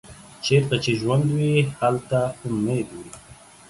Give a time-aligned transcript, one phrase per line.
[0.43, 3.09] چیرته چې ژوند وي، هلته امید وي.